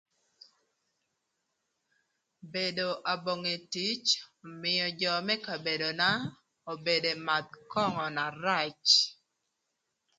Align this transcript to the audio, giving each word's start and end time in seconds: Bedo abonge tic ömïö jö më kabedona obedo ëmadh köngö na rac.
Bedo 2.51 2.89
abonge 3.13 3.55
tic 3.71 4.05
ömïö 4.49 4.85
jö 4.99 5.13
më 5.27 5.35
kabedona 5.45 6.09
obedo 6.73 7.09
ëmadh 7.15 7.53
köngö 7.71 8.05
na 8.15 8.25
rac. 8.43 8.85